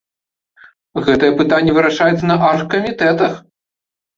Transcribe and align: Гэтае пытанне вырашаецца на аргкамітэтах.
Гэтае 1.09 1.29
пытанне 1.41 1.71
вырашаецца 1.77 2.23
на 2.33 2.41
аргкамітэтах. 2.49 3.37